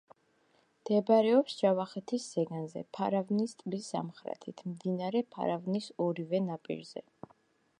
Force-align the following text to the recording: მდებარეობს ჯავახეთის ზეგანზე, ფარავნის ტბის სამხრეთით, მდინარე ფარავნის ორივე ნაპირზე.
მდებარეობს 0.83 1.57
ჯავახეთის 1.59 2.23
ზეგანზე, 2.37 2.81
ფარავნის 2.99 3.53
ტბის 3.59 3.91
სამხრეთით, 3.95 4.65
მდინარე 4.73 5.23
ფარავნის 5.37 5.91
ორივე 6.07 6.41
ნაპირზე. 6.49 7.07